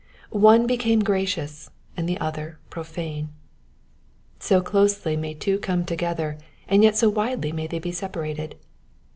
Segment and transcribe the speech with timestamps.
[0.31, 3.29] One became gracious, and the other profane.
[4.39, 8.55] So closely may two come to gether, and yet so widely may they be separated